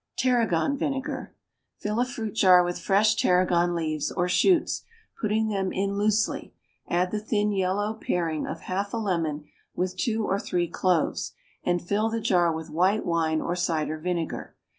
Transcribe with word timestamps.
=Tarragon 0.17 0.75
Vinegar.= 0.79 1.35
Fill 1.77 1.99
a 1.99 2.05
fruit 2.05 2.33
jar 2.33 2.63
with 2.63 2.79
fresh 2.79 3.13
tarragon 3.15 3.75
leaves 3.75 4.11
or 4.11 4.27
shoots, 4.27 4.81
putting 5.19 5.49
them 5.49 5.71
in 5.71 5.95
loosely; 5.95 6.55
add 6.89 7.11
the 7.11 7.19
thin 7.19 7.51
yellow 7.51 7.93
paring 7.93 8.47
of 8.47 8.61
half 8.61 8.95
a 8.95 8.97
lemon 8.97 9.43
with 9.75 9.95
two 9.95 10.25
or 10.25 10.39
three 10.39 10.67
cloves, 10.67 11.33
and 11.63 11.83
fill 11.83 12.09
the 12.09 12.19
jar 12.19 12.51
with 12.51 12.71
white 12.71 13.05
wine 13.05 13.41
or 13.41 13.55
cider 13.55 13.99
vinegar. 13.99 14.55